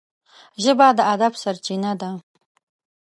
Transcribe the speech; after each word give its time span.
ژبه 0.63 0.87
د 0.97 0.99
ادب 1.13 1.33
سرچینه 1.41 1.91
ده 2.01 2.09